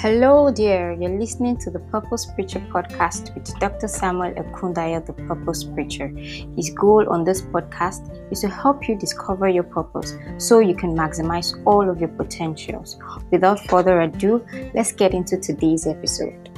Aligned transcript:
Hello 0.00 0.50
there, 0.50 0.92
you're 0.92 1.18
listening 1.18 1.58
to 1.58 1.70
the 1.70 1.78
Purpose 1.78 2.24
Preacher 2.24 2.58
podcast 2.72 3.34
with 3.34 3.44
Dr. 3.60 3.86
Samuel 3.86 4.32
Ekundayo, 4.32 5.04
the 5.04 5.12
Purpose 5.12 5.62
Preacher. 5.62 6.08
His 6.56 6.70
goal 6.70 7.06
on 7.10 7.22
this 7.22 7.42
podcast 7.42 8.08
is 8.32 8.40
to 8.40 8.48
help 8.48 8.88
you 8.88 8.96
discover 8.96 9.46
your 9.46 9.64
purpose 9.64 10.16
so 10.38 10.60
you 10.60 10.74
can 10.74 10.96
maximize 10.96 11.52
all 11.66 11.90
of 11.90 12.00
your 12.00 12.08
potentials. 12.08 12.96
Without 13.30 13.60
further 13.68 14.00
ado, 14.00 14.42
let's 14.72 14.90
get 14.90 15.12
into 15.12 15.36
today's 15.36 15.86
episode. 15.86 16.48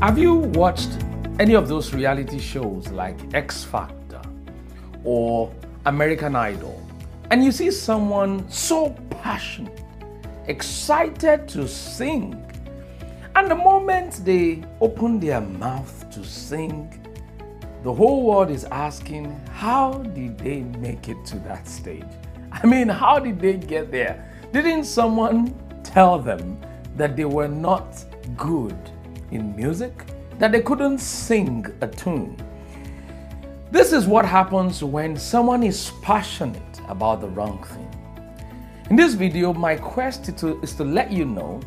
Have 0.00 0.16
you 0.16 0.34
watched 0.54 0.90
any 1.40 1.54
of 1.54 1.66
those 1.66 1.92
reality 1.92 2.38
shows 2.38 2.86
like 2.92 3.18
X 3.34 3.64
Factor 3.64 4.22
or 5.02 5.52
American 5.86 6.36
Idol? 6.36 6.80
And 7.32 7.42
you 7.42 7.50
see 7.50 7.70
someone 7.70 8.46
so 8.50 8.90
passionate, 9.08 9.82
excited 10.48 11.48
to 11.48 11.66
sing, 11.66 12.36
and 13.34 13.50
the 13.50 13.54
moment 13.54 14.20
they 14.22 14.62
open 14.82 15.18
their 15.18 15.40
mouth 15.40 16.10
to 16.10 16.22
sing, 16.22 16.92
the 17.84 17.92
whole 17.92 18.26
world 18.26 18.50
is 18.50 18.64
asking, 18.64 19.34
How 19.50 19.94
did 19.94 20.36
they 20.36 20.60
make 20.60 21.08
it 21.08 21.24
to 21.24 21.38
that 21.38 21.66
stage? 21.66 22.04
I 22.52 22.66
mean, 22.66 22.90
how 22.90 23.18
did 23.18 23.40
they 23.40 23.54
get 23.54 23.90
there? 23.90 24.30
Didn't 24.52 24.84
someone 24.84 25.54
tell 25.82 26.18
them 26.18 26.60
that 26.98 27.16
they 27.16 27.24
were 27.24 27.48
not 27.48 28.04
good 28.36 28.76
in 29.30 29.56
music? 29.56 30.04
That 30.38 30.52
they 30.52 30.60
couldn't 30.60 30.98
sing 30.98 31.64
a 31.80 31.88
tune? 31.88 32.36
This 33.72 33.94
is 33.94 34.06
what 34.06 34.26
happens 34.26 34.84
when 34.84 35.16
someone 35.16 35.62
is 35.62 35.92
passionate 36.02 36.82
about 36.88 37.22
the 37.22 37.28
wrong 37.28 37.64
thing. 37.64 37.88
In 38.90 38.96
this 38.96 39.14
video, 39.14 39.54
my 39.54 39.76
quest 39.76 40.28
is 40.28 40.34
to, 40.42 40.60
is 40.60 40.74
to 40.74 40.84
let 40.84 41.10
you 41.10 41.24
know 41.24 41.58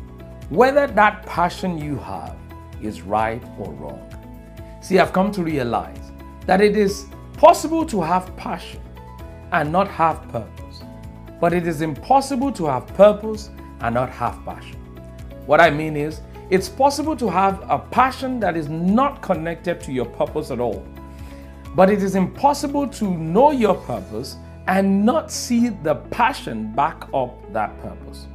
whether 0.48 0.86
that 0.86 1.26
passion 1.26 1.76
you 1.76 1.96
have 1.96 2.36
is 2.80 3.02
right 3.02 3.42
or 3.58 3.72
wrong. 3.72 4.08
See, 4.80 5.00
I've 5.00 5.12
come 5.12 5.32
to 5.32 5.42
realize 5.42 6.12
that 6.46 6.60
it 6.60 6.76
is 6.76 7.06
possible 7.38 7.84
to 7.86 8.00
have 8.02 8.36
passion 8.36 8.82
and 9.50 9.72
not 9.72 9.88
have 9.88 10.22
purpose, 10.28 10.82
but 11.40 11.52
it 11.52 11.66
is 11.66 11.80
impossible 11.80 12.52
to 12.52 12.66
have 12.66 12.86
purpose 12.86 13.50
and 13.80 13.96
not 13.96 14.10
have 14.10 14.44
passion. 14.44 14.78
What 15.46 15.60
I 15.60 15.70
mean 15.70 15.96
is, 15.96 16.20
it's 16.50 16.68
possible 16.68 17.16
to 17.16 17.28
have 17.28 17.68
a 17.68 17.80
passion 17.80 18.38
that 18.38 18.56
is 18.56 18.68
not 18.68 19.22
connected 19.22 19.80
to 19.80 19.92
your 19.92 20.06
purpose 20.06 20.52
at 20.52 20.60
all. 20.60 20.86
But 21.76 21.90
it 21.90 22.02
is 22.02 22.14
impossible 22.14 22.88
to 22.88 23.04
know 23.04 23.50
your 23.50 23.74
purpose 23.74 24.38
and 24.66 25.04
not 25.04 25.30
see 25.30 25.68
the 25.68 25.96
passion 26.10 26.72
back 26.72 27.06
up 27.12 27.52
that 27.52 27.78
purpose. 27.82 28.28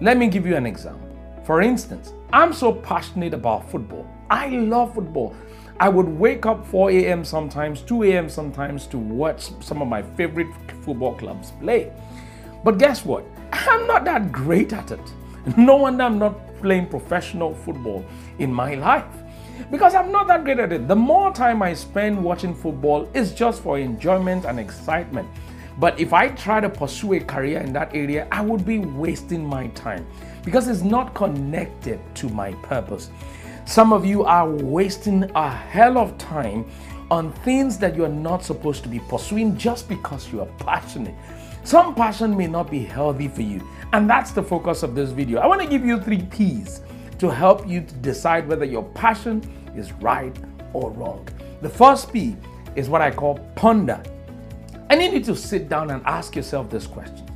Let 0.00 0.16
me 0.16 0.28
give 0.28 0.46
you 0.46 0.54
an 0.54 0.66
example. 0.66 1.08
For 1.44 1.62
instance, 1.62 2.12
I'm 2.32 2.52
so 2.52 2.72
passionate 2.72 3.34
about 3.34 3.68
football. 3.68 4.06
I 4.30 4.50
love 4.50 4.94
football. 4.94 5.34
I 5.80 5.88
would 5.88 6.06
wake 6.06 6.46
up 6.46 6.64
4 6.64 6.92
a.m. 6.92 7.24
sometimes, 7.24 7.82
2 7.82 8.04
a.m. 8.04 8.28
sometimes 8.28 8.86
to 8.86 8.98
watch 8.98 9.50
some 9.60 9.82
of 9.82 9.88
my 9.88 10.02
favorite 10.02 10.54
football 10.82 11.16
clubs 11.16 11.50
play. 11.60 11.90
But 12.62 12.78
guess 12.78 13.04
what? 13.04 13.24
I'm 13.52 13.88
not 13.88 14.04
that 14.04 14.30
great 14.30 14.72
at 14.72 14.92
it. 14.92 15.12
No 15.56 15.74
wonder 15.74 16.04
I'm 16.04 16.20
not 16.20 16.56
playing 16.60 16.86
professional 16.86 17.52
football 17.52 18.04
in 18.38 18.52
my 18.52 18.74
life 18.74 19.06
because 19.70 19.94
I'm 19.94 20.10
not 20.10 20.26
that 20.28 20.44
great 20.44 20.58
at 20.58 20.72
it. 20.72 20.88
The 20.88 20.96
more 20.96 21.32
time 21.32 21.62
I 21.62 21.74
spend 21.74 22.22
watching 22.22 22.54
football 22.54 23.08
is 23.14 23.32
just 23.32 23.62
for 23.62 23.78
enjoyment 23.78 24.44
and 24.44 24.58
excitement. 24.58 25.28
But 25.78 25.98
if 25.98 26.12
I 26.12 26.28
try 26.28 26.60
to 26.60 26.68
pursue 26.68 27.14
a 27.14 27.20
career 27.20 27.60
in 27.60 27.72
that 27.72 27.94
area, 27.94 28.28
I 28.30 28.42
would 28.42 28.64
be 28.66 28.78
wasting 28.78 29.44
my 29.44 29.68
time 29.68 30.06
because 30.44 30.68
it's 30.68 30.82
not 30.82 31.14
connected 31.14 32.00
to 32.16 32.28
my 32.28 32.52
purpose. 32.62 33.10
Some 33.64 33.92
of 33.92 34.04
you 34.04 34.24
are 34.24 34.48
wasting 34.48 35.30
a 35.34 35.48
hell 35.48 35.96
of 35.96 36.18
time 36.18 36.70
on 37.10 37.32
things 37.32 37.78
that 37.78 37.96
you're 37.96 38.08
not 38.08 38.44
supposed 38.44 38.82
to 38.82 38.88
be 38.88 39.00
pursuing 39.00 39.56
just 39.56 39.88
because 39.88 40.32
you 40.32 40.40
are 40.40 40.48
passionate. 40.58 41.14
Some 41.64 41.94
passion 41.94 42.36
may 42.36 42.46
not 42.46 42.70
be 42.70 42.84
healthy 42.84 43.28
for 43.28 43.42
you, 43.42 43.66
and 43.92 44.08
that's 44.08 44.32
the 44.32 44.42
focus 44.42 44.82
of 44.82 44.94
this 44.94 45.10
video. 45.10 45.40
I 45.40 45.46
want 45.46 45.60
to 45.60 45.68
give 45.68 45.84
you 45.84 46.00
three 46.00 46.22
P's 46.22 46.80
to 47.20 47.28
help 47.30 47.68
you 47.68 47.82
to 47.82 47.94
decide 47.96 48.48
whether 48.48 48.64
your 48.64 48.82
passion 48.82 49.42
is 49.76 49.92
right 49.92 50.36
or 50.72 50.90
wrong. 50.90 51.28
The 51.60 51.68
first 51.68 52.12
P 52.12 52.36
is 52.74 52.88
what 52.88 53.02
I 53.02 53.10
call 53.10 53.38
ponder. 53.54 54.02
I 54.88 54.96
need 54.96 55.12
you 55.12 55.20
to 55.24 55.36
sit 55.36 55.68
down 55.68 55.90
and 55.90 56.02
ask 56.06 56.34
yourself 56.34 56.70
this 56.70 56.86
question 56.86 57.26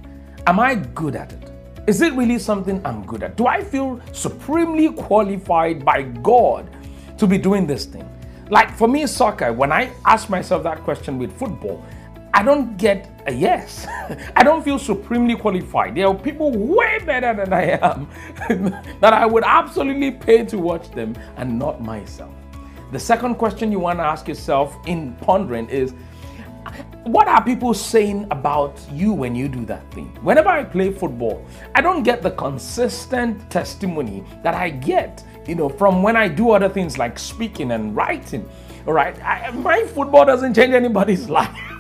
Am 0.47 0.59
I 0.59 0.75
good 0.75 1.17
at 1.17 1.33
it? 1.33 1.51
Is 1.87 2.01
it 2.01 2.15
really 2.15 2.39
something 2.39 2.85
I'm 2.87 3.05
good 3.05 3.23
at? 3.23 3.37
Do 3.37 3.47
I 3.47 3.63
feel 3.63 4.01
supremely 4.13 4.91
qualified 4.91 5.85
by 5.85 6.03
God 6.03 6.71
to 7.19 7.27
be 7.27 7.37
doing 7.37 7.67
this 7.67 7.85
thing? 7.85 8.09
Like 8.49 8.75
for 8.75 8.89
me, 8.89 9.07
soccer, 9.07 9.53
when 9.53 9.71
I 9.71 9.93
ask 10.07 10.31
myself 10.31 10.63
that 10.63 10.83
question 10.83 11.19
with 11.19 11.39
football, 11.39 11.85
I 12.35 12.43
don't 12.43 12.77
get 12.77 13.09
a 13.27 13.33
yes. 13.33 13.87
I 14.37 14.43
don't 14.43 14.65
feel 14.65 14.79
supremely 14.79 15.37
qualified. 15.37 15.95
There 15.95 16.09
are 16.09 16.15
people 16.15 16.51
way 16.51 16.99
better 17.07 17.33
than 17.33 17.53
I 17.53 17.79
am 17.81 18.09
that 19.01 19.13
I 19.13 19.25
would 19.25 19.45
absolutely 19.45 20.11
pay 20.11 20.45
to 20.47 20.59
watch 20.59 20.91
them 20.91 21.15
and 21.37 21.57
not 21.57 21.81
myself. 21.81 22.35
The 22.91 22.99
second 22.99 23.37
question 23.37 23.71
you 23.71 23.79
want 23.79 24.01
to 24.01 24.03
ask 24.03 24.27
yourself 24.27 24.77
in 24.87 25.15
pondering 25.21 25.69
is 25.69 25.95
what 27.05 27.29
are 27.29 27.45
people 27.45 27.73
saying 27.73 28.27
about 28.33 28.81
you 28.91 29.13
when 29.13 29.37
you 29.37 29.47
do 29.47 29.65
that 29.67 29.89
thing? 29.93 30.07
Whenever 30.23 30.49
I 30.49 30.65
play 30.65 30.91
football, 30.91 31.45
I 31.77 31.83
don't 31.83 32.03
get 32.03 32.21
the 32.21 32.33
consistent 32.33 33.49
testimony 33.49 34.25
that 34.43 34.55
I 34.55 34.71
get, 34.71 35.23
you 35.47 35.55
know, 35.55 35.69
from 35.69 36.03
when 36.03 36.17
I 36.17 36.27
do 36.27 36.51
other 36.51 36.69
things 36.69 36.99
like 36.99 37.17
speaking 37.17 37.71
and 37.71 37.95
writing. 37.95 38.49
All 38.87 38.93
right, 38.93 39.17
I, 39.23 39.51
my 39.53 39.85
football 39.85 40.25
doesn't 40.25 40.55
change 40.55 40.75
anybody's 40.75 41.29
life. 41.41 41.74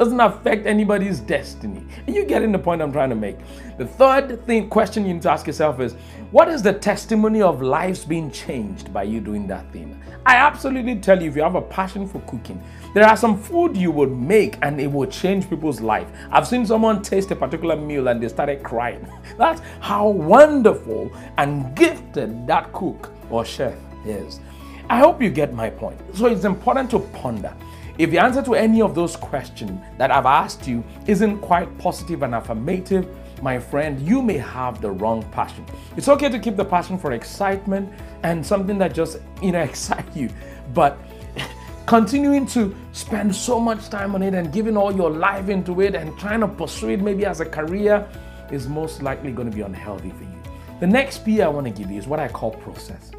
Doesn't 0.00 0.20
affect 0.20 0.66
anybody's 0.66 1.20
destiny. 1.20 1.84
Are 2.08 2.10
you 2.10 2.24
getting 2.24 2.52
the 2.52 2.58
point 2.58 2.80
I'm 2.80 2.90
trying 2.90 3.10
to 3.10 3.14
make? 3.14 3.36
The 3.76 3.84
third 3.84 4.46
thing 4.46 4.70
question 4.70 5.04
you 5.04 5.12
need 5.12 5.22
to 5.24 5.30
ask 5.30 5.46
yourself 5.46 5.78
is 5.78 5.92
what 6.30 6.48
is 6.48 6.62
the 6.62 6.72
testimony 6.72 7.42
of 7.42 7.60
lives 7.60 8.06
being 8.06 8.30
changed 8.30 8.94
by 8.94 9.02
you 9.02 9.20
doing 9.20 9.46
that 9.48 9.70
thing? 9.74 10.00
I 10.24 10.36
absolutely 10.36 10.96
tell 11.00 11.20
you 11.22 11.28
if 11.28 11.36
you 11.36 11.42
have 11.42 11.54
a 11.54 11.60
passion 11.60 12.08
for 12.08 12.20
cooking, 12.20 12.62
there 12.94 13.04
are 13.04 13.14
some 13.14 13.38
food 13.38 13.76
you 13.76 13.90
would 13.90 14.10
make 14.10 14.56
and 14.62 14.80
it 14.80 14.90
will 14.90 15.06
change 15.06 15.50
people's 15.50 15.82
life. 15.82 16.08
I've 16.30 16.48
seen 16.48 16.64
someone 16.64 17.02
taste 17.02 17.30
a 17.32 17.36
particular 17.36 17.76
meal 17.76 18.08
and 18.08 18.22
they 18.22 18.28
started 18.28 18.62
crying. 18.62 19.06
That's 19.36 19.60
how 19.80 20.08
wonderful 20.08 21.12
and 21.36 21.76
gifted 21.76 22.46
that 22.46 22.72
cook 22.72 23.12
or 23.28 23.44
chef 23.44 23.76
is. 24.06 24.40
I 24.88 24.98
hope 24.98 25.20
you 25.20 25.28
get 25.28 25.52
my 25.52 25.68
point. 25.68 26.00
So 26.14 26.24
it's 26.24 26.46
important 26.46 26.90
to 26.92 27.00
ponder. 27.00 27.54
If 28.00 28.10
the 28.10 28.16
answer 28.16 28.42
to 28.44 28.54
any 28.54 28.80
of 28.80 28.94
those 28.94 29.14
questions 29.14 29.78
that 29.98 30.10
I've 30.10 30.24
asked 30.24 30.66
you 30.66 30.82
isn't 31.06 31.40
quite 31.40 31.68
positive 31.76 32.22
and 32.22 32.34
affirmative, 32.34 33.06
my 33.42 33.58
friend, 33.58 34.00
you 34.00 34.22
may 34.22 34.38
have 34.38 34.80
the 34.80 34.90
wrong 34.90 35.22
passion. 35.32 35.66
It's 35.98 36.08
okay 36.08 36.30
to 36.30 36.38
keep 36.38 36.56
the 36.56 36.64
passion 36.64 36.96
for 36.96 37.12
excitement 37.12 37.92
and 38.22 38.44
something 38.44 38.78
that 38.78 38.94
just, 38.94 39.18
you 39.42 39.52
know, 39.52 39.60
excite 39.70 40.16
you, 40.16 40.30
but 40.72 40.96
continuing 41.86 42.46
to 42.46 42.74
spend 42.92 43.36
so 43.36 43.60
much 43.60 43.90
time 43.90 44.14
on 44.14 44.22
it 44.22 44.32
and 44.32 44.50
giving 44.50 44.78
all 44.78 44.96
your 44.96 45.10
life 45.10 45.50
into 45.50 45.82
it 45.82 45.94
and 45.94 46.18
trying 46.18 46.40
to 46.40 46.48
pursue 46.48 46.88
it 46.88 47.02
maybe 47.02 47.26
as 47.26 47.40
a 47.40 47.44
career 47.44 48.08
is 48.50 48.66
most 48.66 49.02
likely 49.02 49.30
going 49.30 49.50
to 49.50 49.54
be 49.54 49.60
unhealthy 49.60 50.08
for 50.08 50.24
you. 50.24 50.42
The 50.80 50.86
next 50.86 51.18
P 51.18 51.42
I 51.42 51.48
want 51.48 51.66
to 51.66 51.70
give 51.70 51.90
you 51.90 51.98
is 51.98 52.06
what 52.06 52.18
I 52.18 52.28
call 52.28 52.52
process. 52.52 53.10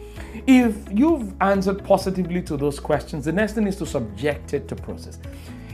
If 0.48 0.76
you've 0.92 1.34
answered 1.42 1.84
positively 1.84 2.42
to 2.44 2.58
those 2.58 2.80
questions, 2.80 3.26
the 3.26 3.32
next 3.32 3.54
thing 3.54 3.68
is 3.68 3.76
to 3.78 3.86
subject 3.86 4.54
it 4.54 4.68
to 4.70 4.76
process. 4.76 5.20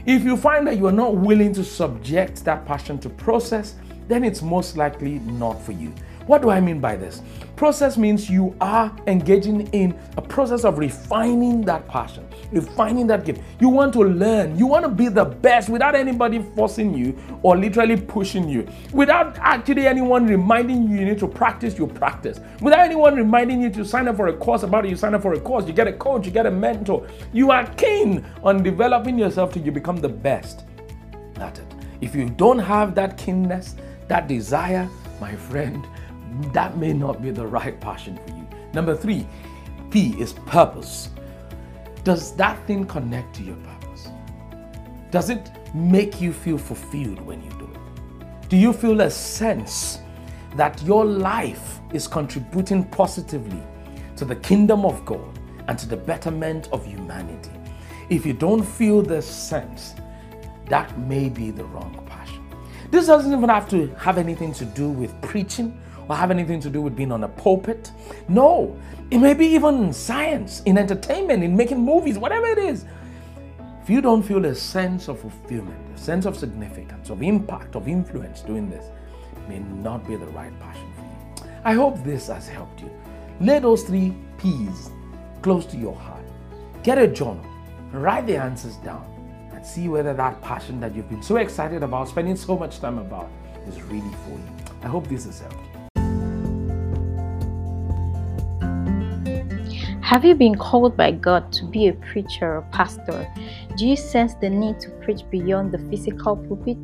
If 0.06 0.24
you 0.24 0.36
find 0.36 0.66
that 0.66 0.76
you 0.76 0.86
are 0.86 0.92
not 0.92 1.16
willing 1.16 1.52
to 1.54 1.64
subject 1.64 2.44
that 2.44 2.64
passion 2.64 2.98
to 3.00 3.08
process, 3.08 3.74
then 4.08 4.24
it's 4.24 4.42
most 4.42 4.76
likely 4.76 5.18
not 5.20 5.60
for 5.62 5.72
you. 5.72 5.92
What 6.28 6.42
do 6.42 6.50
I 6.50 6.60
mean 6.60 6.78
by 6.78 6.94
this? 6.94 7.22
Process 7.56 7.96
means 7.96 8.28
you 8.28 8.54
are 8.60 8.94
engaging 9.06 9.66
in 9.68 9.98
a 10.18 10.22
process 10.22 10.62
of 10.62 10.76
refining 10.76 11.62
that 11.62 11.88
passion, 11.88 12.28
refining 12.52 13.06
that 13.06 13.24
gift. 13.24 13.40
You 13.60 13.70
want 13.70 13.94
to 13.94 14.00
learn, 14.00 14.58
you 14.58 14.66
want 14.66 14.84
to 14.84 14.90
be 14.90 15.08
the 15.08 15.24
best 15.24 15.70
without 15.70 15.94
anybody 15.94 16.44
forcing 16.54 16.92
you 16.92 17.18
or 17.42 17.56
literally 17.56 17.96
pushing 17.96 18.46
you. 18.46 18.68
Without 18.92 19.38
actually 19.38 19.86
anyone 19.86 20.26
reminding 20.26 20.86
you 20.86 20.98
you 20.98 21.06
need 21.06 21.18
to 21.18 21.26
practice, 21.26 21.78
you 21.78 21.86
practice. 21.86 22.40
Without 22.60 22.80
anyone 22.80 23.16
reminding 23.16 23.62
you 23.62 23.70
to 23.70 23.82
sign 23.82 24.06
up 24.06 24.16
for 24.16 24.28
a 24.28 24.36
course 24.36 24.64
about 24.64 24.84
it, 24.84 24.90
you 24.90 24.96
sign 24.96 25.14
up 25.14 25.22
for 25.22 25.32
a 25.32 25.40
course, 25.40 25.66
you 25.66 25.72
get 25.72 25.88
a 25.88 25.94
coach, 25.94 26.26
you 26.26 26.30
get 26.30 26.44
a 26.44 26.50
mentor. 26.50 27.08
You 27.32 27.50
are 27.52 27.66
keen 27.76 28.22
on 28.42 28.62
developing 28.62 29.18
yourself 29.18 29.54
till 29.54 29.62
you 29.62 29.72
become 29.72 29.96
the 29.96 30.10
best 30.10 30.66
at 31.36 31.58
it. 31.58 31.74
If 32.02 32.14
you 32.14 32.28
don't 32.28 32.58
have 32.58 32.94
that 32.96 33.16
keenness, 33.16 33.76
that 34.08 34.28
desire, 34.28 34.86
my 35.22 35.34
friend, 35.34 35.86
that 36.52 36.76
may 36.76 36.92
not 36.92 37.22
be 37.22 37.30
the 37.30 37.46
right 37.46 37.80
passion 37.80 38.18
for 38.26 38.34
you. 38.34 38.46
Number 38.72 38.96
three, 38.96 39.26
P 39.90 40.14
is 40.20 40.32
purpose. 40.32 41.10
Does 42.04 42.34
that 42.36 42.64
thing 42.66 42.86
connect 42.86 43.34
to 43.36 43.42
your 43.42 43.56
purpose? 43.56 44.08
Does 45.10 45.30
it 45.30 45.50
make 45.74 46.20
you 46.20 46.32
feel 46.32 46.58
fulfilled 46.58 47.20
when 47.20 47.42
you 47.42 47.50
do 47.50 47.64
it? 47.64 48.48
Do 48.48 48.56
you 48.56 48.72
feel 48.72 49.00
a 49.00 49.10
sense 49.10 49.98
that 50.56 50.82
your 50.82 51.04
life 51.04 51.80
is 51.92 52.06
contributing 52.06 52.84
positively 52.84 53.62
to 54.16 54.24
the 54.24 54.36
kingdom 54.36 54.84
of 54.84 55.04
God 55.04 55.38
and 55.66 55.78
to 55.78 55.88
the 55.88 55.96
betterment 55.96 56.68
of 56.72 56.84
humanity? 56.86 57.50
If 58.10 58.24
you 58.24 58.32
don't 58.32 58.62
feel 58.62 59.02
this 59.02 59.26
sense, 59.26 59.94
that 60.68 60.98
may 60.98 61.28
be 61.28 61.50
the 61.50 61.64
wrong 61.64 62.02
passion. 62.06 62.42
This 62.90 63.06
doesn't 63.06 63.32
even 63.32 63.48
have 63.48 63.68
to 63.70 63.88
have 63.96 64.18
anything 64.18 64.52
to 64.54 64.64
do 64.64 64.88
with 64.88 65.18
preaching 65.20 65.78
or 66.08 66.16
have 66.16 66.30
anything 66.30 66.60
to 66.60 66.70
do 66.70 66.80
with 66.80 66.96
being 66.96 67.12
on 67.12 67.24
a 67.24 67.28
pulpit. 67.28 67.92
No, 68.28 68.76
it 69.10 69.18
may 69.18 69.34
be 69.34 69.46
even 69.46 69.84
in 69.84 69.92
science, 69.92 70.62
in 70.62 70.78
entertainment, 70.78 71.42
in 71.44 71.56
making 71.56 71.78
movies, 71.78 72.18
whatever 72.18 72.46
it 72.46 72.58
is. 72.58 72.84
If 73.82 73.90
you 73.90 74.00
don't 74.00 74.22
feel 74.22 74.44
a 74.44 74.54
sense 74.54 75.08
of 75.08 75.20
fulfillment, 75.20 75.78
a 75.94 75.98
sense 75.98 76.26
of 76.26 76.36
significance, 76.36 77.10
of 77.10 77.22
impact, 77.22 77.74
of 77.74 77.88
influence 77.88 78.40
doing 78.42 78.68
this, 78.68 78.84
may 79.48 79.60
not 79.60 80.06
be 80.06 80.16
the 80.16 80.26
right 80.26 80.52
passion 80.60 80.92
for 80.94 81.46
you. 81.46 81.50
I 81.64 81.72
hope 81.72 82.02
this 82.04 82.28
has 82.28 82.48
helped 82.48 82.80
you. 82.80 82.90
Lay 83.40 83.58
those 83.58 83.84
three 83.84 84.14
P's 84.36 84.90
close 85.42 85.64
to 85.66 85.76
your 85.76 85.94
heart. 85.94 86.24
Get 86.82 86.98
a 86.98 87.06
journal, 87.06 87.44
write 87.92 88.26
the 88.26 88.36
answers 88.36 88.76
down, 88.76 89.04
and 89.54 89.64
see 89.64 89.88
whether 89.88 90.12
that 90.14 90.40
passion 90.42 90.80
that 90.80 90.94
you've 90.94 91.08
been 91.08 91.22
so 91.22 91.36
excited 91.36 91.82
about, 91.82 92.08
spending 92.08 92.36
so 92.36 92.58
much 92.58 92.80
time 92.80 92.98
about, 92.98 93.30
is 93.66 93.82
really 93.82 94.12
for 94.24 94.30
you. 94.30 94.48
I 94.82 94.86
hope 94.86 95.08
this 95.08 95.24
has 95.24 95.40
helped 95.40 95.67
Have 100.08 100.24
you 100.24 100.34
been 100.34 100.54
called 100.54 100.96
by 100.96 101.10
God 101.10 101.52
to 101.52 101.66
be 101.66 101.88
a 101.88 101.92
preacher 101.92 102.56
or 102.56 102.62
pastor? 102.72 103.30
Do 103.76 103.86
you 103.86 103.94
sense 103.94 104.32
the 104.32 104.48
need 104.48 104.80
to 104.80 104.88
preach 105.02 105.20
beyond 105.28 105.70
the 105.70 105.78
physical 105.90 106.34
pulpit? 106.34 106.78